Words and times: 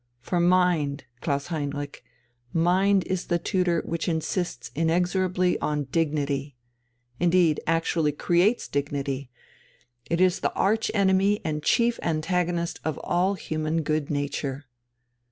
For 0.19 0.39
mind, 0.39 1.03
Klaus 1.21 1.45
Heinrich, 1.53 2.03
mind 2.51 3.03
is 3.05 3.25
the 3.27 3.37
tutor 3.37 3.83
which 3.85 4.09
insists 4.09 4.71
inexorably 4.73 5.59
on 5.59 5.83
dignity, 5.91 6.55
indeed 7.19 7.59
actually 7.67 8.11
creates 8.11 8.67
dignity, 8.67 9.29
it 10.09 10.19
is 10.19 10.39
the 10.39 10.53
arch 10.53 10.89
enemy 10.95 11.39
and 11.45 11.61
chief 11.61 11.99
antagonist 12.01 12.79
of 12.83 12.97
all 13.03 13.35
human 13.35 13.83
good 13.83 14.09
nature. 14.09 14.65